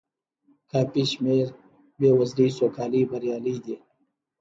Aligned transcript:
کافي 0.71 1.03
شمېر 1.11 1.45
بې 1.99 2.09
وزلۍ 2.19 2.47
سوکالۍ 2.57 3.01
بریالۍ 3.11 3.55
دي. 3.65 3.75